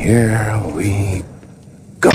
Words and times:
here 0.00 0.62
we 0.74 1.22
go. 2.00 2.08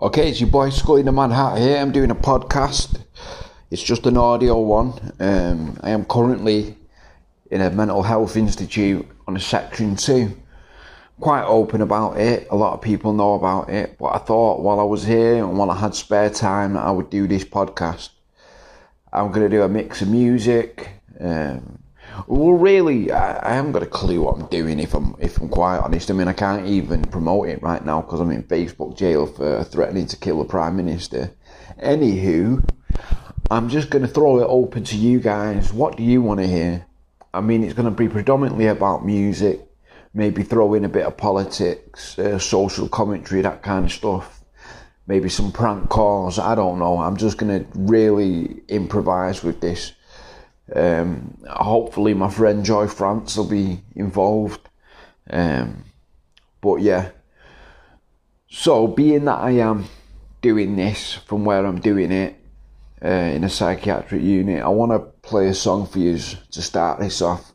okay, 0.00 0.30
it's 0.30 0.40
your 0.40 0.48
boy 0.48 0.70
Skully 0.70 1.04
the 1.04 1.12
Mad 1.12 1.32
Hat 1.32 1.58
here. 1.58 1.76
I'm 1.76 1.92
doing 1.92 2.10
a 2.10 2.14
podcast. 2.14 3.04
It's 3.70 3.82
just 3.82 4.06
an 4.06 4.16
audio 4.16 4.58
one. 4.58 5.12
Um, 5.20 5.78
I 5.82 5.90
am 5.90 6.06
currently 6.06 6.78
in 7.50 7.60
a 7.60 7.68
mental 7.68 8.02
health 8.02 8.38
institute 8.38 9.06
on 9.28 9.36
a 9.36 9.40
section 9.40 9.94
two. 9.96 10.34
Quite 11.20 11.44
open 11.44 11.82
about 11.82 12.18
it. 12.18 12.48
A 12.50 12.56
lot 12.56 12.72
of 12.72 12.80
people 12.80 13.12
know 13.12 13.34
about 13.34 13.68
it, 13.68 13.98
but 13.98 14.14
I 14.14 14.18
thought 14.18 14.62
while 14.62 14.80
I 14.80 14.84
was 14.84 15.04
here 15.04 15.44
and 15.44 15.58
while 15.58 15.70
I 15.70 15.76
had 15.76 15.94
spare 15.94 16.30
time, 16.30 16.78
I 16.78 16.90
would 16.90 17.10
do 17.10 17.28
this 17.28 17.44
podcast. 17.44 18.08
I'm 19.12 19.30
going 19.30 19.42
to 19.42 19.54
do 19.54 19.62
a 19.62 19.68
mix 19.68 20.00
of 20.00 20.08
music. 20.08 20.88
Um, 21.20 21.80
well, 22.26 22.52
really, 22.52 23.10
I, 23.10 23.50
I, 23.50 23.54
haven't 23.54 23.72
got 23.72 23.82
a 23.82 23.86
clue 23.86 24.22
what 24.22 24.36
I'm 24.36 24.46
doing. 24.46 24.78
If 24.78 24.94
I'm 24.94 25.14
if 25.18 25.38
I'm 25.38 25.48
quite 25.48 25.78
honest, 25.78 26.10
I 26.10 26.14
mean, 26.14 26.28
I 26.28 26.32
can't 26.32 26.66
even 26.66 27.02
promote 27.02 27.48
it 27.48 27.62
right 27.62 27.84
now 27.84 28.02
because 28.02 28.20
I'm 28.20 28.30
in 28.30 28.42
Facebook 28.44 28.96
jail 28.96 29.26
for 29.26 29.64
threatening 29.64 30.06
to 30.06 30.16
kill 30.16 30.38
the 30.38 30.44
prime 30.44 30.76
minister. 30.76 31.32
Anywho, 31.82 32.68
I'm 33.50 33.68
just 33.68 33.90
going 33.90 34.02
to 34.02 34.08
throw 34.08 34.38
it 34.40 34.46
open 34.48 34.84
to 34.84 34.96
you 34.96 35.18
guys. 35.20 35.72
What 35.72 35.96
do 35.96 36.02
you 36.02 36.22
want 36.22 36.40
to 36.40 36.46
hear? 36.46 36.86
I 37.32 37.40
mean, 37.40 37.64
it's 37.64 37.74
going 37.74 37.90
to 37.90 37.96
be 37.96 38.08
predominantly 38.08 38.66
about 38.66 39.04
music, 39.04 39.60
maybe 40.12 40.42
throw 40.42 40.74
in 40.74 40.84
a 40.84 40.88
bit 40.88 41.06
of 41.06 41.16
politics, 41.16 42.18
uh, 42.18 42.38
social 42.38 42.88
commentary, 42.88 43.42
that 43.42 43.62
kind 43.62 43.84
of 43.84 43.92
stuff. 43.92 44.44
Maybe 45.06 45.28
some 45.28 45.50
prank 45.50 45.88
calls. 45.88 46.38
I 46.38 46.54
don't 46.54 46.78
know. 46.78 46.98
I'm 46.98 47.16
just 47.16 47.38
going 47.38 47.64
to 47.64 47.68
really 47.74 48.62
improvise 48.68 49.42
with 49.42 49.60
this. 49.60 49.92
Um, 50.74 51.36
hopefully, 51.48 52.14
my 52.14 52.30
friend 52.30 52.64
Joy 52.64 52.86
Francis 52.86 53.36
will 53.36 53.48
be 53.48 53.80
involved. 53.94 54.68
Um, 55.28 55.84
but 56.60 56.76
yeah. 56.76 57.10
So, 58.48 58.86
being 58.86 59.24
that 59.26 59.38
I 59.38 59.52
am 59.52 59.86
doing 60.42 60.76
this 60.76 61.14
from 61.14 61.44
where 61.44 61.64
I'm 61.64 61.80
doing 61.80 62.10
it 62.10 62.36
uh, 63.04 63.08
in 63.08 63.44
a 63.44 63.48
psychiatric 63.48 64.22
unit, 64.22 64.62
I 64.62 64.68
want 64.68 64.92
to 64.92 64.98
play 64.98 65.48
a 65.48 65.54
song 65.54 65.86
for 65.86 65.98
you 65.98 66.18
to 66.18 66.62
start 66.62 67.00
this 67.00 67.22
off. 67.22 67.52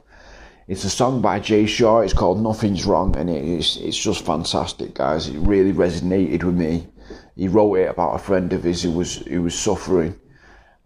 It's 0.67 0.83
a 0.83 0.89
song 0.89 1.21
by 1.21 1.39
Jay 1.39 1.67
Shaw. 1.67 1.99
It's 1.99 2.13
called 2.13 2.41
Nothing's 2.41 2.86
Wrong, 2.86 3.16
and 3.16 3.30
it's 3.30 3.77
it's 3.77 3.97
just 3.97 4.25
fantastic, 4.25 4.95
guys. 4.95 5.27
It 5.27 5.38
really 5.38 5.71
resonated 5.71 6.43
with 6.43 6.55
me. 6.55 6.88
He 7.36 7.47
wrote 7.47 7.75
it 7.75 7.89
about 7.89 8.16
a 8.16 8.19
friend 8.19 8.52
of 8.52 8.63
his 8.63 8.81
who 8.81 8.91
was 8.91 9.17
who 9.17 9.43
was 9.43 9.53
suffering, 9.53 10.19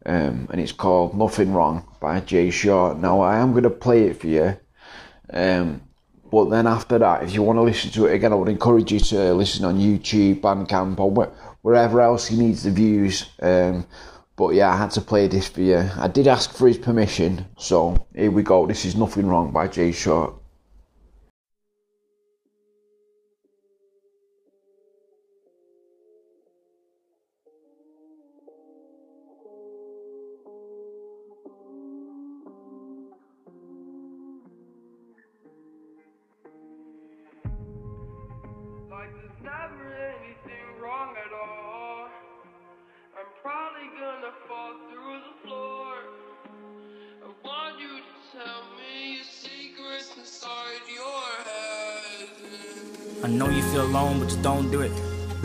um, 0.05 0.47
and 0.51 0.59
it's 0.61 0.71
called 0.71 1.17
Nothing 1.17 1.53
Wrong 1.53 1.85
by 1.99 2.19
Jay 2.21 2.49
Shaw. 2.49 2.93
Now 2.93 3.21
I 3.21 3.37
am 3.37 3.51
going 3.51 3.63
to 3.63 3.69
play 3.69 4.03
it 4.05 4.19
for 4.19 4.27
you, 4.27 4.57
um, 5.31 5.81
but 6.31 6.45
then 6.45 6.67
after 6.67 6.97
that, 6.99 7.23
if 7.23 7.33
you 7.33 7.41
want 7.41 7.57
to 7.57 7.63
listen 7.63 7.91
to 7.91 8.05
it 8.05 8.13
again, 8.13 8.31
I 8.31 8.35
would 8.35 8.49
encourage 8.49 8.91
you 8.91 8.99
to 8.99 9.33
listen 9.33 9.65
on 9.65 9.79
YouTube, 9.79 10.41
Bandcamp, 10.41 10.99
or 10.99 11.33
wherever 11.61 12.01
else 12.01 12.27
he 12.27 12.37
needs 12.37 12.63
the 12.63 12.71
views. 12.71 13.25
Um, 13.41 13.85
but 14.35 14.53
yeah, 14.53 14.71
I 14.71 14.77
had 14.77 14.91
to 14.91 15.01
play 15.01 15.27
this 15.27 15.49
for 15.49 15.61
you. 15.61 15.89
I 15.97 16.07
did 16.07 16.27
ask 16.27 16.53
for 16.53 16.67
his 16.67 16.77
permission, 16.77 17.45
so 17.57 18.07
here 18.15 18.31
we 18.31 18.43
go. 18.43 18.65
This 18.67 18.85
is 18.85 18.95
Nothing 18.95 19.27
Wrong 19.27 19.51
by 19.51 19.67
Jay 19.67 19.91
Shaw. 19.91 20.31
Gonna 43.99 44.31
fall 44.47 44.73
through 44.89 45.19
the 45.27 45.47
floor. 45.47 45.93
I 47.21 47.27
want 47.45 47.79
you 47.81 47.97
to 47.97 48.15
tell 48.31 48.63
me 48.77 49.15
your 49.15 49.25
secrets 49.25 50.15
inside 50.17 50.83
your 50.87 51.25
head. 51.49 52.29
I 53.25 53.27
know 53.27 53.49
you 53.49 53.61
feel 53.73 53.81
alone, 53.81 54.19
but 54.19 54.29
just 54.29 54.41
don't 54.41 54.71
do 54.71 54.81
it. 54.81 54.91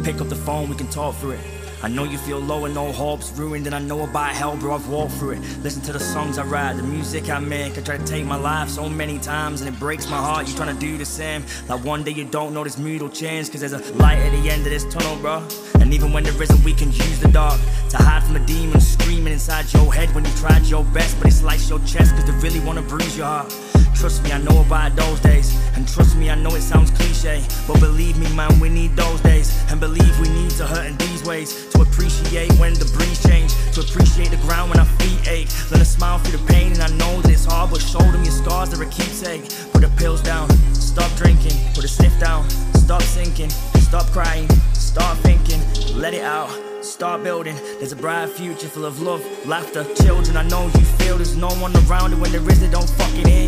Pick 0.04 0.20
up 0.20 0.28
the 0.28 0.36
phone, 0.36 0.68
we 0.68 0.76
can 0.76 0.88
talk 0.88 1.16
through 1.16 1.32
it. 1.32 1.63
I 1.84 1.88
know 1.88 2.04
you 2.04 2.16
feel 2.16 2.38
low 2.38 2.64
and 2.64 2.74
no 2.74 2.90
hopes 2.92 3.30
ruined, 3.32 3.66
and 3.66 3.74
I 3.74 3.78
know 3.78 4.04
about 4.04 4.34
hell, 4.34 4.56
bro. 4.56 4.76
I've 4.76 4.88
walked 4.88 5.12
through 5.16 5.32
it. 5.32 5.40
Listen 5.62 5.82
to 5.82 5.92
the 5.92 6.00
songs 6.00 6.38
I 6.38 6.44
write, 6.44 6.78
the 6.78 6.82
music 6.82 7.28
I 7.28 7.38
make. 7.38 7.76
I 7.76 7.82
try 7.82 7.98
to 7.98 8.04
take 8.06 8.24
my 8.24 8.36
life 8.36 8.70
so 8.70 8.88
many 8.88 9.18
times, 9.18 9.60
and 9.60 9.68
it 9.68 9.78
breaks 9.78 10.08
my 10.08 10.16
heart. 10.16 10.48
You 10.48 10.54
trying 10.54 10.74
to 10.74 10.80
do 10.80 10.96
the 10.96 11.04
same. 11.04 11.44
Like 11.68 11.84
one 11.84 12.02
day 12.02 12.12
you 12.12 12.24
don't 12.24 12.54
know 12.54 12.64
this 12.64 12.78
mood 12.78 13.02
will 13.02 13.10
change, 13.10 13.50
cause 13.50 13.60
there's 13.60 13.74
a 13.74 13.92
light 13.96 14.16
at 14.16 14.30
the 14.30 14.48
end 14.48 14.62
of 14.62 14.72
this 14.72 14.86
tunnel, 14.86 15.16
bro. 15.18 15.46
And 15.78 15.92
even 15.92 16.10
when 16.14 16.24
there 16.24 16.42
isn't, 16.42 16.64
we 16.64 16.72
can 16.72 16.90
use 16.90 17.20
the 17.20 17.28
dark 17.28 17.60
to 17.90 17.98
hide 17.98 18.22
from 18.24 18.32
the 18.32 18.46
demons 18.46 18.88
screaming 18.88 19.34
inside 19.34 19.70
your 19.74 19.92
head 19.92 20.08
when 20.14 20.24
you 20.24 20.32
tried 20.36 20.64
your 20.64 20.84
best, 20.84 21.18
but 21.18 21.28
it 21.28 21.32
sliced 21.32 21.68
your 21.68 21.80
chest, 21.80 22.14
cause 22.14 22.24
they 22.24 22.32
really 22.48 22.60
wanna 22.60 22.80
bruise 22.80 23.14
your 23.14 23.26
heart. 23.26 23.54
Trust 23.94 24.22
me, 24.24 24.32
I 24.32 24.38
know 24.38 24.60
about 24.60 24.96
those 24.96 25.20
days. 25.20 25.54
And 25.76 25.86
trust 25.88 26.16
me, 26.16 26.30
I 26.30 26.34
know 26.34 26.54
it 26.54 26.62
sounds 26.62 26.90
cliche. 26.90 27.42
But 27.66 27.80
believe 27.80 28.18
me, 28.18 28.32
man, 28.34 28.58
we 28.60 28.68
need 28.68 28.96
those 28.96 29.20
days. 29.20 29.52
And 29.70 29.80
believe 29.80 30.18
we 30.20 30.28
need 30.28 30.50
to 30.52 30.66
hurt 30.66 30.86
in 30.86 30.96
these 30.98 31.24
ways. 31.24 31.73
Appreciate 31.94 32.52
when 32.58 32.74
the 32.74 32.90
breeze 32.96 33.22
change. 33.22 33.54
To 33.74 33.80
appreciate 33.80 34.30
the 34.30 34.42
ground 34.48 34.70
when 34.70 34.80
our 34.80 34.90
feet 34.98 35.28
ache. 35.28 35.48
Let 35.70 35.78
to 35.78 35.84
smile 35.84 36.18
through 36.18 36.38
the 36.38 36.46
pain, 36.52 36.72
and 36.72 36.82
I 36.82 36.88
know 36.98 37.22
that 37.22 37.30
it's 37.30 37.44
hard. 37.44 37.70
But 37.70 37.80
show 37.80 38.02
them 38.02 38.24
your 38.24 38.32
scars, 38.32 38.70
they're 38.70 38.82
a 38.82 38.90
keepsake. 38.90 39.42
Put 39.72 39.82
the 39.82 39.92
pills 39.96 40.20
down, 40.20 40.50
stop 40.74 41.10
drinking. 41.16 41.56
Put 41.74 41.84
a 41.84 41.88
sniff 41.88 42.18
down, 42.18 42.50
stop 42.74 43.02
sinking. 43.02 43.50
Stop 43.78 44.06
crying, 44.10 44.48
start 44.72 45.16
thinking. 45.18 45.60
Let 45.94 46.14
it 46.14 46.22
out. 46.22 46.50
Start 46.82 47.22
building, 47.22 47.56
there's 47.78 47.92
a 47.92 47.96
bright 47.96 48.28
future 48.28 48.68
full 48.68 48.84
of 48.84 49.00
love, 49.00 49.24
laughter, 49.46 49.84
children. 49.94 50.36
I 50.36 50.46
know 50.46 50.66
you 50.66 50.84
feel 50.98 51.16
there's 51.16 51.34
no 51.34 51.48
one 51.64 51.74
around 51.88 52.10
you 52.10 52.18
when 52.18 52.30
there 52.30 52.46
is, 52.50 52.60
they 52.60 52.68
don't 52.68 52.88
fucking 52.90 53.26
hear 53.26 53.43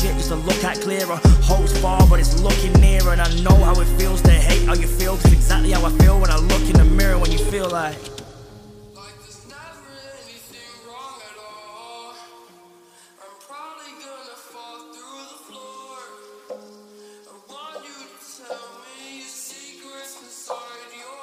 shit 0.00 0.14
just 0.16 0.28
to 0.28 0.36
look 0.36 0.62
at 0.64 0.80
clearer. 0.80 1.18
Hope's 1.42 1.76
far, 1.78 2.06
but 2.08 2.20
it's 2.20 2.40
looking 2.40 2.72
nearer. 2.80 3.12
And 3.12 3.20
I 3.20 3.28
know 3.40 3.56
how 3.64 3.78
it 3.80 3.86
feels 3.98 4.20
to 4.22 4.30
hate 4.30 4.64
how 4.66 4.74
you 4.74 4.86
feel, 4.86 5.16
cause 5.16 5.32
exactly 5.32 5.70
how 5.72 5.84
I 5.84 5.90
feel 5.98 6.20
when 6.20 6.30
I 6.30 6.36
look 6.36 6.62
in 6.62 6.76
the 6.76 6.84
mirror 6.84 7.18
when 7.18 7.30
you 7.30 7.38
feel 7.38 7.68
like. 7.70 7.96
Like 8.94 9.16
there's 9.22 9.46
never 9.48 9.94
anything 10.22 10.72
wrong 10.88 11.20
at 11.30 11.36
all. 11.38 12.14
I'm 13.22 13.36
probably 13.48 13.92
gonna 14.04 14.38
fall 14.52 14.78
through 14.94 15.24
the 15.32 15.38
floor. 15.46 15.96
I 17.30 17.34
want 17.52 17.84
you 17.84 17.96
to 18.04 18.18
tell 18.48 18.68
me 18.84 19.18
your 19.18 19.28
secrets 19.28 20.14
inside 20.22 20.90
your 21.02 21.22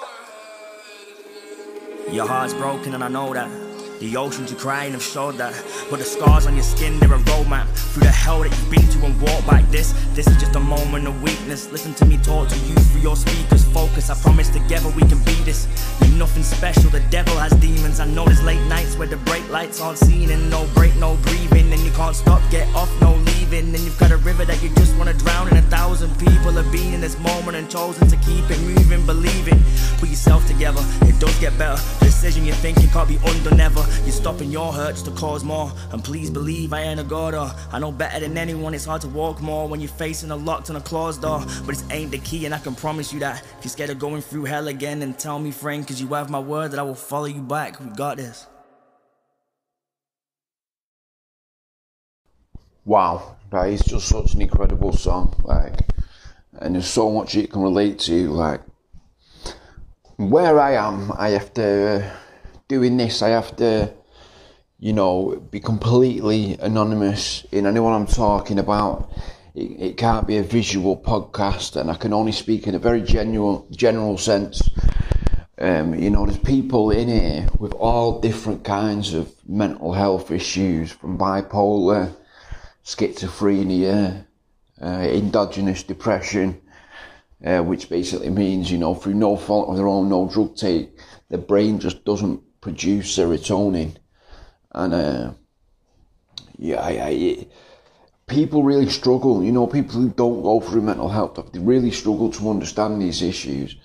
head. 2.08 2.14
Your 2.14 2.28
heart's 2.28 2.54
broken, 2.54 2.94
and 2.94 3.04
I 3.04 3.08
know 3.08 3.34
that. 3.34 3.71
The 4.02 4.18
oceans 4.18 4.50
you're 4.50 4.60
crying 4.60 4.94
have 4.94 5.04
showed 5.04 5.38
that. 5.38 5.54
But 5.92 6.00
the 6.00 6.06
scars 6.06 6.48
on 6.48 6.56
your 6.56 6.64
skin, 6.64 6.98
they're 6.98 7.14
a 7.14 7.20
roadmap 7.20 7.68
through 7.70 8.02
the 8.02 8.10
hell 8.10 8.40
that 8.40 8.50
you've 8.50 8.72
been 8.72 8.90
to 8.90 9.06
and 9.06 9.22
walked 9.22 9.46
like 9.46 9.70
this. 9.70 9.94
This 10.16 10.26
is 10.26 10.38
just 10.38 10.56
a 10.56 10.60
moment 10.60 11.06
of 11.08 11.22
weakness. 11.22 11.72
Listen 11.72 11.94
to 11.94 12.06
me 12.06 12.18
talk 12.18 12.50
to 12.50 12.58
you 12.66 12.74
through 12.74 13.02
your 13.02 13.16
speakers. 13.16 13.64
Focus, 13.66 14.10
I 14.10 14.16
promise 14.16 14.50
together 14.50 14.90
we 14.90 15.04
can 15.04 15.24
beat 15.24 15.46
this. 15.46 15.68
You're 16.02 16.18
nothing 16.18 16.42
special, 16.42 16.90
the 16.90 17.00
devil 17.12 17.38
has 17.38 17.52
demons. 17.54 18.00
I 18.00 18.06
know 18.06 18.26
there's 18.26 18.42
late 18.42 18.66
nights 18.68 18.98
where 18.98 19.08
the 19.08 19.18
bright 19.18 19.48
lights 19.52 19.80
aren't 19.80 20.00
seen 20.00 20.32
and 20.32 20.50
no 20.50 20.66
break, 20.74 20.96
no 20.96 21.16
breathing. 21.18 21.72
And 21.72 21.82
you 21.84 21.92
can't 21.92 22.16
stop, 22.16 22.42
get 22.50 22.68
off, 22.74 22.90
no 23.02 23.14
leaving. 23.14 23.70
And 23.76 23.80
you've 23.82 24.00
got 24.00 24.10
a 24.10 24.18
river 24.18 24.46
that 24.46 24.64
you 24.64 24.70
just 24.78 24.98
wanna 24.98 25.14
drown 25.14 25.48
in. 25.50 25.58
A 25.58 25.62
thousand 25.70 26.10
people 26.18 26.54
have 26.54 26.72
been 26.72 26.96
in 26.96 27.02
this 27.02 27.20
moment 27.20 27.56
and 27.56 27.70
chosen 27.70 28.08
to 28.08 28.18
keep 28.18 28.50
it 28.50 28.60
moving, 28.62 29.06
believing. 29.06 29.62
Put 30.00 30.10
yourself 30.10 30.48
together, 30.48 30.82
does 31.22 31.40
get 31.40 31.56
better. 31.56 31.80
The 32.00 32.06
decision 32.06 32.46
you're 32.46 32.56
thinking 32.56 32.90
can't 32.90 33.08
be 33.08 33.18
undone 33.24 33.60
ever. 33.60 33.86
You're 34.02 34.12
stopping 34.12 34.50
your 34.50 34.74
hurt 34.74 34.94
just 34.94 35.06
to 35.06 35.12
cause 35.12 35.44
more. 35.44 35.72
And 35.92 36.04
please 36.04 36.32
believe 36.32 36.74
I 36.74 36.82
ain't 36.82 37.00
a 37.00 37.04
god. 37.04 37.36
Or 37.36 37.52
I 37.72 37.78
know 37.78 37.92
better 37.92 38.20
than 38.20 38.36
anyone. 38.40 38.74
It's 38.74 38.86
hard 38.86 39.02
to 39.04 39.08
walk 39.08 39.40
more 39.40 39.68
when 39.68 39.80
you're 39.80 39.90
facing 39.90 40.32
a 40.32 40.36
locked 40.36 40.70
and 40.70 40.80
a 40.80 40.82
closed 40.82 41.22
door. 41.22 41.46
But 41.64 41.76
it's 41.76 41.84
ain't 41.92 42.10
the 42.10 42.18
key, 42.18 42.46
and 42.46 42.56
I 42.56 42.58
can 42.58 42.74
promise 42.74 43.14
you 43.14 43.20
that. 43.20 43.44
If 43.60 43.66
you're 43.66 43.70
scared 43.70 43.92
of 43.92 44.00
going 44.00 44.24
through 44.24 44.46
hell 44.46 44.68
again, 44.68 45.00
then 45.00 45.14
tell 45.14 45.38
me, 45.38 45.52
friend, 45.52 45.88
cause 45.88 46.02
you 46.02 46.08
have 46.08 46.32
my 46.32 46.40
word 46.40 46.72
that 46.72 46.80
I 46.80 46.84
will 46.84 46.96
follow 46.96 47.26
you 47.26 47.44
back. 47.44 47.80
We 47.80 47.86
got 47.92 48.18
this. 48.18 48.48
Wow, 52.84 53.38
that 53.52 53.70
is 53.70 53.82
just 53.82 54.08
such 54.08 54.34
an 54.34 54.42
incredible 54.42 54.92
song. 54.92 55.40
Like, 55.44 55.82
and 56.54 56.74
there's 56.74 56.88
so 56.88 57.12
much 57.12 57.36
it 57.36 57.52
can 57.52 57.62
relate 57.62 58.00
to. 58.00 58.32
Like, 58.32 58.62
where 60.30 60.60
I 60.60 60.74
am, 60.74 61.12
I 61.18 61.30
have 61.30 61.54
to 61.56 62.12
doing 62.68 62.98
this. 62.98 63.22
I 63.22 63.30
have 63.30 63.56
to, 63.58 63.92
you 64.80 64.94
know, 64.94 65.36
be 65.52 65.60
completely 65.60 66.58
anonymous 66.60 67.46
in 67.52 67.66
anyone 67.66 67.94
I'm 67.94 68.08
talking 68.08 68.60
about. 68.60 69.12
It, 69.56 69.72
it 69.82 69.98
can't 69.98 70.28
be 70.28 70.38
a 70.38 70.44
visual 70.44 70.96
podcast, 70.96 71.76
and 71.76 71.90
I 71.90 71.96
can 71.96 72.14
only 72.14 72.32
speak 72.32 72.68
in 72.68 72.76
a 72.76 72.80
very 72.80 73.02
general 73.02 73.68
general 73.72 74.18
sense. 74.18 74.70
Um, 75.58 75.94
you 75.96 76.10
know, 76.10 76.26
there's 76.26 76.40
people 76.40 76.92
in 76.92 77.08
here 77.08 77.48
with 77.60 77.74
all 77.74 78.20
different 78.20 78.64
kinds 78.64 79.14
of 79.14 79.32
mental 79.48 79.94
health 79.94 80.32
issues, 80.32 80.92
from 80.92 81.18
bipolar 81.18 82.14
schizophrenia, 82.84 84.26
uh, 84.82 84.86
endogenous 84.86 85.84
depression, 85.84 86.60
uh, 87.46 87.62
which 87.62 87.90
basically 87.90 88.30
means, 88.30 88.72
you 88.72 88.78
know, 88.78 88.94
through 88.94 89.16
no 89.16 89.36
fault 89.36 89.70
of 89.70 89.78
their 89.78 89.88
own, 89.88 90.10
no 90.10 90.28
drug 90.28 90.56
take, 90.56 90.98
the 91.30 91.38
brain 91.38 91.80
just 91.80 92.06
doesn't 92.06 92.42
produce 92.62 93.18
serotonin. 93.18 93.96
And, 94.74 94.94
uh, 94.94 95.34
yeah, 96.58 97.44
people 98.28 98.64
really 98.64 98.90
struggle, 98.90 99.44
you 99.44 99.52
know, 99.52 99.68
people 99.68 99.96
who 99.96 100.10
don't 100.10 100.42
go 100.42 100.62
through 100.62 100.82
mental 100.82 101.10
health, 101.10 101.40
they 101.52 101.60
really 101.60 101.92
struggle 101.92 102.32
to 102.32 102.50
understand 102.50 103.02
these 103.02 103.22
issues. 103.22 103.76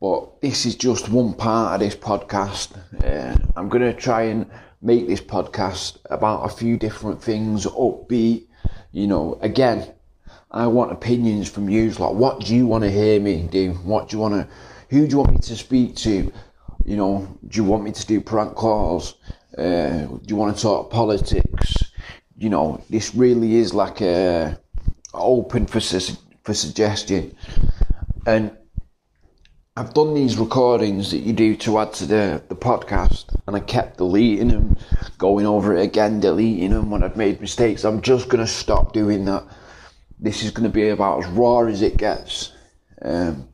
But 0.00 0.40
this 0.40 0.66
is 0.66 0.74
just 0.74 1.08
one 1.10 1.34
part 1.34 1.74
of 1.74 1.80
this 1.80 1.94
podcast. 1.94 2.76
Uh, 3.04 3.38
I'm 3.54 3.68
going 3.68 3.84
to 3.84 3.92
try 3.92 4.22
and 4.22 4.50
make 4.80 5.06
this 5.06 5.20
podcast 5.20 5.98
about 6.10 6.44
a 6.44 6.48
few 6.48 6.76
different 6.76 7.22
things, 7.22 7.66
upbeat, 7.66 8.46
you 8.90 9.06
know, 9.06 9.38
again, 9.42 9.94
I 10.52 10.66
want 10.66 10.92
opinions 10.92 11.48
from 11.48 11.70
you. 11.70 11.90
Like, 11.90 12.12
what 12.12 12.40
do 12.40 12.54
you 12.54 12.66
want 12.66 12.84
to 12.84 12.90
hear 12.90 13.18
me 13.18 13.48
do? 13.50 13.72
What 13.84 14.08
do 14.08 14.16
you 14.16 14.20
want 14.20 14.34
to, 14.34 14.54
who 14.90 15.06
do 15.06 15.10
you 15.10 15.18
want 15.18 15.32
me 15.32 15.38
to 15.38 15.56
speak 15.56 15.96
to? 15.96 16.30
You 16.84 16.96
know, 16.96 17.38
do 17.48 17.56
you 17.56 17.64
want 17.64 17.84
me 17.84 17.92
to 17.92 18.06
do 18.06 18.20
prank 18.20 18.54
calls? 18.54 19.14
Uh, 19.56 20.06
do 20.06 20.22
you 20.26 20.36
want 20.36 20.54
to 20.54 20.62
talk 20.62 20.90
politics? 20.90 21.74
You 22.36 22.50
know, 22.50 22.82
this 22.90 23.14
really 23.14 23.56
is 23.56 23.72
like 23.72 24.00
a 24.00 24.58
open 25.14 25.66
for 25.66 25.80
for 26.42 26.54
suggestion, 26.54 27.36
and 28.26 28.50
I've 29.76 29.94
done 29.94 30.14
these 30.14 30.38
recordings 30.38 31.12
that 31.12 31.18
you 31.18 31.32
do 31.32 31.54
to 31.58 31.78
add 31.78 31.92
to 31.94 32.06
the, 32.06 32.42
the 32.48 32.56
podcast, 32.56 33.26
and 33.46 33.54
I 33.54 33.60
kept 33.60 33.98
deleting 33.98 34.48
them, 34.48 34.76
going 35.18 35.46
over 35.46 35.76
it 35.76 35.82
again, 35.82 36.18
deleting 36.18 36.70
them 36.70 36.90
when 36.90 37.04
I'd 37.04 37.16
made 37.16 37.40
mistakes. 37.40 37.84
I'm 37.84 38.02
just 38.02 38.28
going 38.28 38.44
to 38.44 38.50
stop 38.50 38.92
doing 38.92 39.24
that 39.26 39.44
this 40.22 40.44
is 40.44 40.52
going 40.52 40.70
to 40.70 40.74
be 40.74 40.88
about 40.88 41.24
as 41.24 41.30
raw 41.30 41.64
as 41.66 41.82
it 41.82 41.96
gets. 41.96 42.52
Um, 43.02 43.48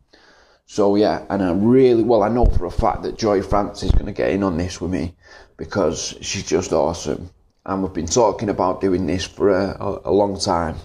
so 0.66 0.96
yeah, 0.96 1.24
and 1.30 1.42
I 1.42 1.52
really 1.52 2.02
well, 2.02 2.22
I 2.22 2.28
know 2.28 2.44
for 2.44 2.66
a 2.66 2.70
fact 2.70 3.02
that 3.02 3.16
Joy 3.16 3.42
Francis 3.42 3.84
is 3.84 3.92
going 3.92 4.06
to 4.06 4.12
get 4.12 4.30
in 4.30 4.42
on 4.42 4.58
this 4.58 4.80
with 4.80 4.90
me 4.90 5.16
because 5.56 6.14
she's 6.20 6.46
just 6.46 6.74
awesome, 6.74 7.30
and 7.64 7.82
we've 7.82 7.94
been 7.94 8.06
talking 8.06 8.50
about 8.50 8.82
doing 8.82 9.06
this 9.06 9.24
for 9.24 9.48
a, 9.48 10.00
a 10.04 10.12
long 10.12 10.38
time. 10.38 10.76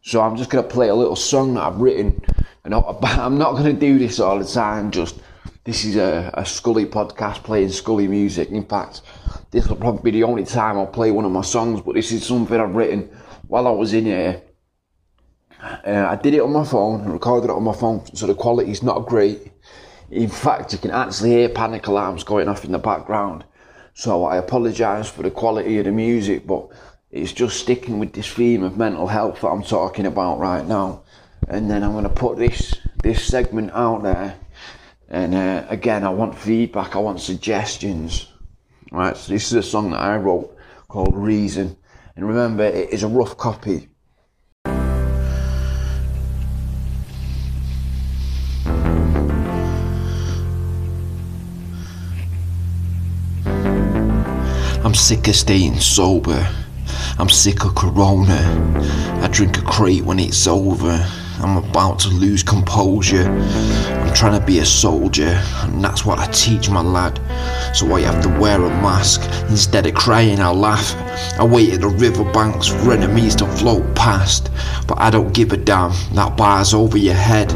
So 0.00 0.22
I'm 0.22 0.36
just 0.36 0.48
going 0.48 0.64
to 0.64 0.70
play 0.70 0.88
a 0.88 0.94
little 0.94 1.14
song 1.14 1.54
that 1.54 1.62
I've 1.62 1.76
written, 1.76 2.22
and 2.64 2.74
I'm 3.02 3.36
not 3.36 3.52
going 3.52 3.64
to 3.64 3.78
do 3.78 3.98
this 3.98 4.18
all 4.18 4.38
the 4.38 4.46
time. 4.46 4.90
Just 4.90 5.20
this 5.64 5.84
is 5.84 5.96
a, 5.96 6.30
a 6.32 6.42
Skully 6.42 6.86
podcast 6.86 7.44
playing 7.44 7.68
Skully 7.68 8.08
music. 8.08 8.48
In 8.48 8.64
fact, 8.64 9.02
this 9.50 9.68
will 9.68 9.76
probably 9.76 10.10
be 10.10 10.18
the 10.18 10.24
only 10.24 10.46
time 10.46 10.78
I'll 10.78 10.86
play 10.86 11.10
one 11.10 11.26
of 11.26 11.32
my 11.32 11.42
songs. 11.42 11.82
But 11.82 11.96
this 11.96 12.12
is 12.12 12.24
something 12.24 12.58
I've 12.58 12.74
written 12.74 13.10
while 13.46 13.66
I 13.66 13.72
was 13.72 13.92
in 13.92 14.06
here 14.06 14.40
uh, 15.62 16.06
I 16.08 16.16
did 16.16 16.34
it 16.34 16.40
on 16.40 16.52
my 16.52 16.64
phone 16.64 17.04
recorded 17.08 17.50
it 17.50 17.52
on 17.52 17.62
my 17.62 17.74
phone, 17.74 18.04
so 18.14 18.26
the 18.26 18.34
quality 18.34 18.70
is 18.70 18.82
not 18.82 19.06
great. 19.06 19.52
In 20.10 20.28
fact, 20.28 20.72
you 20.72 20.78
can 20.78 20.90
actually 20.90 21.30
hear 21.30 21.48
panic 21.48 21.86
alarms 21.86 22.24
going 22.24 22.48
off 22.48 22.64
in 22.64 22.72
the 22.72 22.78
background. 22.78 23.44
So 23.94 24.24
I 24.24 24.38
apologise 24.38 25.08
for 25.08 25.22
the 25.22 25.30
quality 25.30 25.78
of 25.78 25.84
the 25.84 25.92
music, 25.92 26.46
but 26.46 26.68
it's 27.10 27.32
just 27.32 27.60
sticking 27.60 27.98
with 27.98 28.12
this 28.12 28.32
theme 28.32 28.62
of 28.62 28.78
mental 28.78 29.06
health 29.06 29.42
that 29.42 29.48
I'm 29.48 29.62
talking 29.62 30.06
about 30.06 30.38
right 30.38 30.66
now. 30.66 31.02
And 31.48 31.70
then 31.70 31.82
I'm 31.82 31.92
going 31.92 32.04
to 32.04 32.10
put 32.10 32.38
this 32.38 32.74
this 33.02 33.22
segment 33.22 33.72
out 33.72 34.02
there. 34.02 34.36
And 35.08 35.34
uh, 35.34 35.66
again, 35.68 36.04
I 36.04 36.10
want 36.10 36.38
feedback. 36.38 36.96
I 36.96 37.00
want 37.00 37.20
suggestions. 37.20 38.28
Right. 38.90 39.16
So 39.16 39.32
this 39.32 39.46
is 39.46 39.54
a 39.54 39.62
song 39.62 39.90
that 39.90 40.00
I 40.00 40.16
wrote 40.16 40.56
called 40.88 41.16
Reason. 41.16 41.76
And 42.16 42.26
remember, 42.26 42.64
it 42.64 42.90
is 42.90 43.02
a 43.02 43.08
rough 43.08 43.36
copy. 43.36 43.89
I'm 54.90 54.96
sick 54.96 55.28
of 55.28 55.36
staying 55.36 55.78
sober. 55.78 56.48
I'm 57.16 57.28
sick 57.28 57.64
of 57.64 57.76
corona. 57.76 58.40
I 59.22 59.28
drink 59.28 59.56
a 59.56 59.62
crate 59.62 60.04
when 60.04 60.18
it's 60.18 60.48
over. 60.48 61.06
I'm 61.38 61.56
about 61.56 62.00
to 62.00 62.08
lose 62.08 62.42
composure. 62.42 63.30
I'm 63.30 64.12
trying 64.14 64.36
to 64.40 64.44
be 64.44 64.58
a 64.58 64.64
soldier, 64.64 65.40
and 65.62 65.84
that's 65.84 66.04
what 66.04 66.18
I 66.18 66.26
teach 66.32 66.70
my 66.70 66.80
lad. 66.80 67.20
So 67.72 67.94
I 67.94 68.00
have 68.00 68.20
to 68.24 68.40
wear 68.40 68.60
a 68.60 68.68
mask. 68.68 69.22
Instead 69.48 69.86
of 69.86 69.94
crying, 69.94 70.40
I 70.40 70.50
laugh. 70.50 70.92
I 71.38 71.44
wait 71.44 71.72
at 71.72 71.82
the 71.82 71.88
riverbanks 71.88 72.66
for 72.66 72.92
enemies 72.92 73.36
to 73.36 73.46
float 73.46 73.94
past. 73.94 74.50
But 74.88 74.98
I 74.98 75.10
don't 75.10 75.32
give 75.32 75.52
a 75.52 75.56
damn, 75.56 75.92
that 76.14 76.36
bar's 76.36 76.74
over 76.74 76.98
your 76.98 77.14
head. 77.14 77.50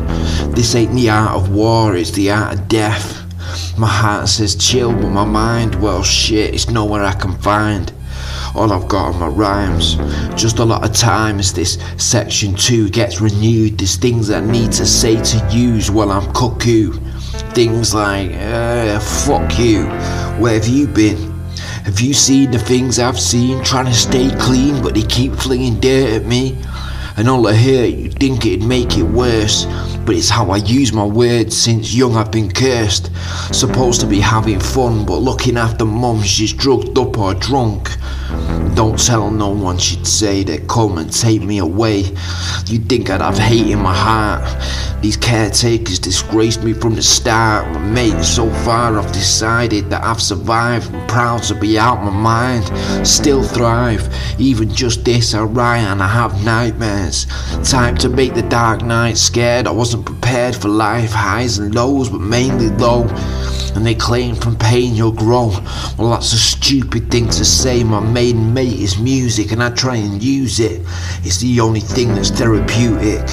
This 0.54 0.76
ain't 0.76 0.94
the 0.94 1.10
art 1.10 1.32
of 1.32 1.50
war, 1.50 1.96
it's 1.96 2.12
the 2.12 2.30
art 2.30 2.54
of 2.54 2.68
death. 2.68 3.23
My 3.78 3.86
heart 3.88 4.28
says 4.28 4.54
chill, 4.54 4.92
but 4.92 5.10
my 5.10 5.24
mind, 5.24 5.74
well 5.82 6.02
shit, 6.02 6.54
it's 6.54 6.70
nowhere 6.70 7.04
I 7.04 7.12
can 7.12 7.36
find. 7.38 7.92
All 8.54 8.72
I've 8.72 8.86
got 8.86 9.14
are 9.14 9.18
my 9.18 9.26
rhymes. 9.26 9.96
Just 10.40 10.60
a 10.60 10.64
lot 10.64 10.84
of 10.84 10.94
time 10.94 11.40
as 11.40 11.52
this 11.52 11.76
section 11.96 12.54
2 12.54 12.90
gets 12.90 13.20
renewed. 13.20 13.78
There's 13.78 13.96
things 13.96 14.30
I 14.30 14.40
need 14.40 14.70
to 14.72 14.86
say 14.86 15.20
to 15.20 15.48
use 15.50 15.90
while 15.90 16.12
I'm 16.12 16.32
cuckoo. 16.32 16.92
Things 17.52 17.94
like, 17.94 18.30
uh, 18.34 19.00
fuck 19.00 19.58
you. 19.58 19.86
Where 20.40 20.54
have 20.54 20.68
you 20.68 20.86
been? 20.86 21.32
Have 21.84 22.00
you 22.00 22.14
seen 22.14 22.52
the 22.52 22.58
things 22.58 22.98
I've 22.98 23.20
seen? 23.20 23.62
Trying 23.64 23.86
to 23.86 23.94
stay 23.94 24.30
clean, 24.38 24.82
but 24.82 24.94
they 24.94 25.02
keep 25.02 25.34
flinging 25.34 25.80
dirt 25.80 26.22
at 26.22 26.24
me. 26.24 26.56
And 27.16 27.28
all 27.28 27.46
I 27.46 27.54
hear, 27.54 27.84
you 27.86 28.10
think 28.10 28.46
it'd 28.46 28.66
make 28.66 28.96
it 28.96 29.02
worse 29.02 29.66
but 30.04 30.16
it's 30.16 30.28
how 30.28 30.50
I 30.50 30.56
use 30.56 30.92
my 30.92 31.04
words 31.04 31.56
since 31.56 31.94
young 31.94 32.16
I've 32.16 32.30
been 32.30 32.50
cursed. 32.50 33.10
Supposed 33.52 34.00
to 34.02 34.06
be 34.06 34.20
having 34.20 34.60
fun, 34.60 35.04
but 35.04 35.18
looking 35.18 35.56
after 35.56 35.84
mum, 35.84 36.22
she's 36.22 36.52
drugged 36.52 36.98
up 36.98 37.18
or 37.18 37.34
drunk. 37.34 37.90
Don't 38.74 38.98
tell 38.98 39.30
no 39.30 39.50
one 39.50 39.78
she'd 39.78 40.06
say 40.06 40.42
they'd 40.42 40.66
come 40.66 40.98
and 40.98 41.12
take 41.12 41.42
me 41.42 41.58
away. 41.58 42.04
You'd 42.66 42.88
think 42.88 43.08
I'd 43.08 43.20
have 43.20 43.38
hate 43.38 43.68
in 43.68 43.78
my 43.78 43.94
heart. 43.94 44.42
These 45.00 45.16
caretakers 45.16 45.98
disgraced 45.98 46.64
me 46.64 46.72
from 46.72 46.94
the 46.94 47.02
start. 47.02 47.70
My 47.72 47.78
mate, 47.78 48.24
so 48.24 48.50
far 48.64 48.98
I've 48.98 49.12
decided 49.12 49.90
that 49.90 50.02
I've 50.02 50.20
survived. 50.20 50.92
I'm 50.94 51.06
proud 51.06 51.42
to 51.44 51.54
be 51.54 51.78
out 51.78 52.02
my 52.02 52.10
mind. 52.10 53.06
Still 53.06 53.42
thrive. 53.42 54.08
Even 54.38 54.74
just 54.74 55.04
this, 55.04 55.34
I 55.34 55.42
write 55.42 55.84
and 55.84 56.02
I 56.02 56.08
have 56.08 56.44
nightmares. 56.44 57.26
Time 57.62 57.96
to 57.98 58.08
make 58.08 58.34
the 58.34 58.42
dark 58.42 58.82
night 58.82 59.18
scared. 59.18 59.66
I 59.66 59.72
wasn't 59.72 60.06
prepared 60.06 60.56
for 60.56 60.68
life, 60.68 61.12
highs 61.12 61.58
and 61.58 61.74
lows, 61.74 62.08
but 62.08 62.20
mainly 62.20 62.70
low 62.70 63.04
and 63.74 63.84
they 63.84 63.94
claim 63.94 64.34
from 64.34 64.56
pain 64.56 64.94
you'll 64.94 65.12
grow. 65.12 65.48
Well, 65.98 66.10
that's 66.10 66.32
a 66.32 66.38
stupid 66.38 67.10
thing 67.10 67.26
to 67.26 67.44
say. 67.44 67.84
My 67.84 68.00
main 68.00 68.54
mate 68.54 68.78
is 68.78 68.98
music, 68.98 69.52
and 69.52 69.62
I 69.62 69.70
try 69.70 69.96
and 69.96 70.22
use 70.22 70.60
it. 70.60 70.82
It's 71.22 71.38
the 71.38 71.60
only 71.60 71.80
thing 71.80 72.14
that's 72.14 72.30
therapeutic. 72.30 73.28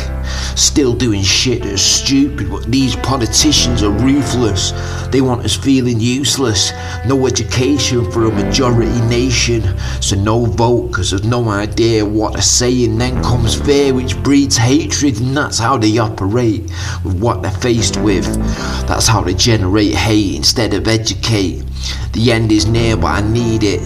Still 0.55 0.93
doing 0.93 1.21
shit 1.21 1.63
that's 1.63 1.81
stupid, 1.81 2.49
but 2.49 2.65
these 2.65 2.95
politicians 2.97 3.83
are 3.83 3.91
ruthless. 3.91 4.71
They 5.09 5.21
want 5.21 5.45
us 5.45 5.55
feeling 5.55 5.99
useless. 5.99 6.71
No 7.05 7.25
education 7.25 8.09
for 8.11 8.25
a 8.25 8.31
majority 8.31 9.01
nation. 9.01 9.63
So 10.01 10.15
no 10.15 10.45
vote, 10.45 10.91
cause 10.93 11.11
there's 11.11 11.23
no 11.23 11.49
idea 11.49 12.05
what 12.05 12.33
they're 12.33 12.41
saying. 12.41 12.97
Then 12.97 13.21
comes 13.23 13.59
fear, 13.59 13.93
which 13.93 14.21
breeds 14.23 14.57
hatred, 14.57 15.19
and 15.19 15.35
that's 15.35 15.59
how 15.59 15.77
they 15.77 15.97
operate 15.97 16.63
with 17.03 17.19
what 17.19 17.41
they're 17.41 17.51
faced 17.51 17.97
with. 17.97 18.25
That's 18.87 19.07
how 19.07 19.21
they 19.21 19.33
generate 19.33 19.93
hate 19.93 20.35
instead 20.35 20.73
of 20.73 20.87
educate. 20.87 21.63
The 22.13 22.31
end 22.31 22.51
is 22.51 22.67
near, 22.67 22.97
but 22.97 23.07
I 23.07 23.21
need 23.21 23.63
it. 23.63 23.81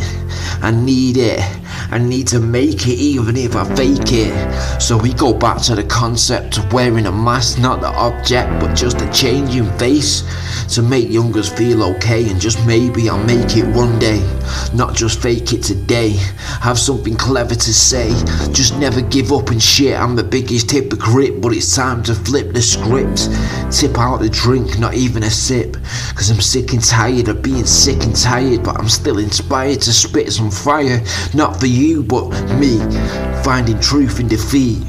I 0.62 0.72
need 0.72 1.18
it. 1.18 1.40
I 1.92 1.98
need 1.98 2.28
to 2.30 2.40
make 2.40 2.88
it 2.88 3.00
even 3.00 3.38
if 3.38 3.56
I 3.56 3.64
fake 3.76 4.12
it. 4.12 4.82
So 4.82 4.98
we 4.98 5.14
go 5.14 5.34
back 5.34 5.62
to 5.64 5.76
the 5.76 5.84
concept 5.84 6.58
of 6.58 6.72
wearing 6.74 7.06
a 7.06 7.12
mask, 7.12 7.60
not 7.60 7.82
the 7.82 7.90
object, 7.90 8.60
but 8.60 8.76
just 8.76 9.02
a 9.02 9.12
changing 9.12 9.72
face 9.78 10.24
to 10.74 10.82
make 10.82 11.10
youngers 11.10 11.50
feel 11.50 11.84
okay. 11.96 12.30
And 12.30 12.40
just 12.40 12.66
maybe 12.66 13.10
I'll 13.10 13.24
make 13.24 13.56
it 13.58 13.66
one 13.76 13.98
day, 14.00 14.20
not 14.74 14.96
just 14.96 15.22
fake 15.22 15.54
it 15.54 15.64
today. 15.64 16.12
Have 16.62 16.80
something 16.80 17.16
clever 17.16 17.56
to 17.56 17.74
say, 17.74 18.10
just 18.52 18.78
never 18.78 19.02
give 19.02 19.32
up 19.32 19.50
and 19.50 19.62
shit. 19.62 19.98
I'm 20.00 20.16
the 20.16 20.24
biggest 20.24 20.72
hypocrite, 20.72 21.42
but 21.42 21.54
it's 21.54 21.76
time 21.76 22.04
to 22.04 22.16
flip 22.16 22.54
the 22.54 22.62
script. 22.62 23.30
Tip 23.72 23.98
out 24.00 24.18
the 24.18 24.30
drink, 24.30 24.80
not 24.80 24.94
even 24.94 25.24
a 25.24 25.30
sip, 25.30 25.78
cause 26.16 26.30
I'm 26.30 26.42
sick 26.42 26.74
and 26.74 26.84
tired 26.84 27.28
of 27.28 27.42
being 27.42 27.66
sick 27.66 28.04
and 28.04 28.16
tired, 28.16 28.64
but 28.64 28.80
I'm 28.80 28.90
still 28.90 29.20
inspired 29.20 29.82
to 29.82 29.94
spit 29.94 30.32
some 30.32 30.52
fire, 30.52 31.02
not 31.34 31.60
for 31.66 31.70
you, 31.70 32.04
but 32.04 32.30
me, 32.60 32.78
finding 33.44 33.80
truth 33.80 34.20
in 34.20 34.28
defeat. 34.28 34.84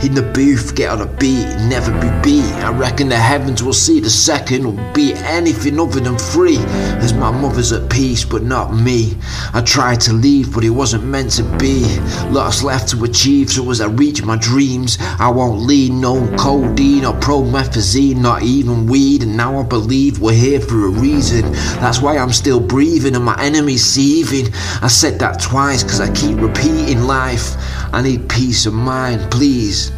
In 0.00 0.14
the 0.14 0.22
booth, 0.22 0.76
get 0.76 0.90
on 0.90 1.00
a 1.00 1.06
beat, 1.06 1.44
never 1.66 1.90
be 2.00 2.08
beat. 2.22 2.52
I 2.62 2.70
reckon 2.70 3.08
the 3.08 3.16
heavens 3.16 3.64
will 3.64 3.72
see 3.72 3.98
the 3.98 4.08
second 4.08 4.64
will 4.64 4.92
be 4.92 5.12
anything 5.14 5.80
other 5.80 5.98
than 5.98 6.16
free. 6.16 6.58
As 7.02 7.12
my 7.12 7.32
mother's 7.32 7.72
at 7.72 7.90
peace, 7.90 8.24
but 8.24 8.44
not 8.44 8.72
me. 8.72 9.16
I 9.52 9.60
tried 9.60 10.00
to 10.02 10.12
leave, 10.12 10.54
but 10.54 10.62
it 10.62 10.70
wasn't 10.70 11.02
meant 11.02 11.32
to 11.32 11.42
be. 11.58 11.98
Lots 12.28 12.62
left 12.62 12.90
to 12.90 13.02
achieve, 13.02 13.50
so 13.50 13.68
as 13.72 13.80
I 13.80 13.86
reach 13.86 14.22
my 14.22 14.36
dreams, 14.36 14.98
I 15.18 15.30
won't 15.30 15.62
lean 15.62 16.00
no 16.00 16.28
codeine 16.36 17.04
or 17.04 17.14
promethazine, 17.14 18.18
not 18.18 18.44
even 18.44 18.86
weed. 18.86 19.24
And 19.24 19.36
now 19.36 19.58
I 19.58 19.64
believe 19.64 20.20
we're 20.20 20.32
here 20.32 20.60
for 20.60 20.86
a 20.86 20.90
reason. 20.90 21.50
That's 21.80 22.00
why 22.00 22.18
I'm 22.18 22.32
still 22.32 22.60
breathing 22.60 23.16
and 23.16 23.24
my 23.24 23.36
enemies 23.42 23.84
seething. 23.84 24.54
I 24.80 24.86
said 24.86 25.18
that 25.18 25.40
twice, 25.40 25.82
cause 25.82 26.00
I 26.00 26.14
keep 26.14 26.38
repeating 26.38 27.00
life. 27.02 27.56
I 27.92 28.02
need 28.02 28.28
peace 28.28 28.66
of 28.66 28.74
mind, 28.74 29.30
please. 29.30 29.90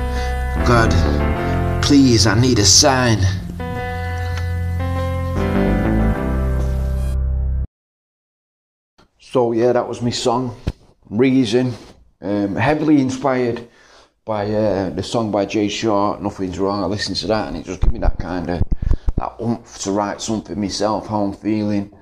God, 0.66 0.90
please, 1.82 2.26
I 2.26 2.40
need 2.40 2.58
a 2.58 2.64
sign. 2.64 3.18
So 9.18 9.52
yeah, 9.52 9.72
that 9.72 9.88
was 9.88 10.02
my 10.02 10.10
song, 10.10 10.56
Reason. 11.08 11.74
Um, 12.22 12.54
heavily 12.54 13.00
inspired 13.00 13.68
by 14.24 14.46
uh, 14.50 14.90
the 14.90 15.02
song 15.02 15.32
by 15.32 15.46
Jay 15.46 15.68
Shaw, 15.68 16.18
Nothing's 16.18 16.58
Wrong. 16.58 16.84
I 16.84 16.86
listened 16.86 17.16
to 17.18 17.26
that 17.28 17.48
and 17.48 17.56
it 17.56 17.64
just 17.64 17.80
gave 17.80 17.92
me 17.92 17.98
that 18.00 18.18
kind 18.18 18.50
of 18.50 18.62
that 19.16 19.34
oomph 19.42 19.78
to 19.78 19.90
write 19.90 20.20
something 20.20 20.60
myself, 20.60 21.08
how 21.08 21.22
I'm 21.22 21.32
feeling. 21.32 21.92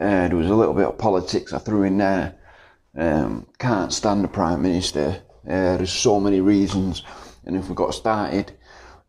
Uh, 0.00 0.28
there 0.28 0.36
was 0.36 0.48
a 0.48 0.54
little 0.54 0.74
bit 0.74 0.86
of 0.86 0.96
politics 0.96 1.52
I 1.52 1.58
threw 1.58 1.82
in 1.82 1.98
there. 1.98 2.37
Um, 2.96 3.46
can't 3.58 3.92
stand 3.92 4.24
the 4.24 4.28
Prime 4.28 4.62
Minister. 4.62 5.22
Uh, 5.44 5.76
there's 5.76 5.92
so 5.92 6.20
many 6.20 6.40
reasons, 6.40 7.02
and 7.44 7.56
if 7.56 7.68
we 7.68 7.74
got 7.74 7.94
started 7.94 8.52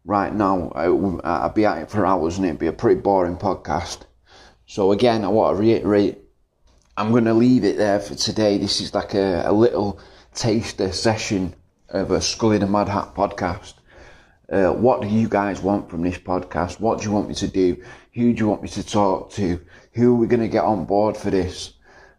right 0.05 0.33
now, 0.33 0.71
I, 0.75 1.45
I'd 1.45 1.53
be 1.53 1.65
at 1.65 1.79
it 1.79 1.91
for 1.91 2.05
hours 2.05 2.37
and 2.37 2.45
it'd 2.45 2.59
be 2.59 2.67
a 2.67 2.73
pretty 2.73 3.01
boring 3.01 3.37
podcast. 3.37 4.03
So 4.65 4.91
again, 4.91 5.23
I 5.23 5.27
want 5.27 5.55
to 5.55 5.61
reiterate 5.61 6.19
I'm 6.99 7.11
going 7.11 7.23
to 7.25 7.33
leave 7.33 7.63
it 7.63 7.77
there 7.77 8.01
for 8.01 8.13
today. 8.13 8.57
This 8.57 8.81
is 8.81 8.93
like 8.93 9.13
a, 9.13 9.43
a 9.45 9.53
little 9.53 10.01
taster 10.33 10.91
session 10.91 11.55
of 11.87 12.11
a 12.11 12.17
Skully 12.17 12.59
the 12.59 12.67
Mad 12.67 12.89
Hat 12.89 13.15
podcast. 13.15 13.75
Uh, 14.51 14.73
what 14.73 15.01
do 15.01 15.07
you 15.07 15.29
guys 15.29 15.61
want 15.61 15.89
from 15.89 16.01
this 16.01 16.17
podcast? 16.17 16.81
What 16.81 16.99
do 16.99 17.05
you 17.05 17.11
want 17.11 17.29
me 17.29 17.35
to 17.35 17.47
do? 17.47 17.81
Who 18.15 18.33
do 18.33 18.39
you 18.39 18.49
want 18.49 18.63
me 18.63 18.67
to 18.67 18.85
talk 18.85 19.31
to? 19.31 19.61
Who 19.93 20.13
are 20.13 20.17
we 20.17 20.27
going 20.27 20.41
to 20.41 20.49
get 20.49 20.65
on 20.65 20.83
board 20.83 21.15
for 21.15 21.29
this? 21.29 21.71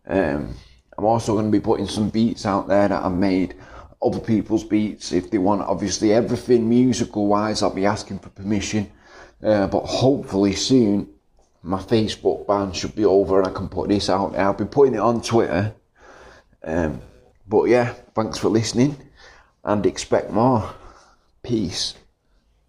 Um, 0.06 0.54
I'm 1.00 1.06
also 1.06 1.32
going 1.32 1.46
to 1.46 1.50
be 1.50 1.64
putting 1.64 1.86
some 1.88 2.10
beats 2.10 2.44
out 2.44 2.68
there 2.68 2.86
that 2.86 3.02
I've 3.02 3.12
made, 3.12 3.54
other 4.02 4.20
people's 4.20 4.64
beats. 4.64 5.12
If 5.12 5.30
they 5.30 5.38
want, 5.38 5.62
obviously, 5.62 6.12
everything 6.12 6.68
musical 6.68 7.26
wise, 7.26 7.62
I'll 7.62 7.74
be 7.74 7.86
asking 7.86 8.18
for 8.18 8.28
permission. 8.28 8.92
Uh, 9.42 9.66
but 9.66 9.86
hopefully 9.86 10.52
soon, 10.52 11.08
my 11.62 11.78
Facebook 11.78 12.46
ban 12.46 12.72
should 12.72 12.94
be 12.94 13.06
over 13.06 13.38
and 13.38 13.48
I 13.48 13.50
can 13.50 13.70
put 13.70 13.88
this 13.88 14.10
out. 14.10 14.36
I'll 14.36 14.52
be 14.52 14.66
putting 14.66 14.94
it 14.94 15.00
on 15.00 15.22
Twitter. 15.22 15.74
Um, 16.62 17.00
but 17.48 17.64
yeah, 17.64 17.94
thanks 18.14 18.36
for 18.36 18.50
listening 18.50 18.94
and 19.64 19.86
expect 19.86 20.30
more. 20.30 20.74
Peace. 21.42 21.94